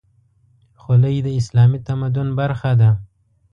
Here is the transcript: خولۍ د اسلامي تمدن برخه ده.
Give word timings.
خولۍ 0.81 1.15
د 1.25 1.27
اسلامي 1.39 1.79
تمدن 1.87 2.27
برخه 2.39 2.71
ده. 2.81 2.89